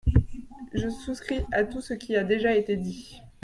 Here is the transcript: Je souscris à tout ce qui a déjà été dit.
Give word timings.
Je 0.73 0.89
souscris 0.89 1.41
à 1.51 1.63
tout 1.63 1.79
ce 1.79 1.93
qui 1.93 2.15
a 2.15 2.23
déjà 2.23 2.55
été 2.55 2.75
dit. 2.75 3.21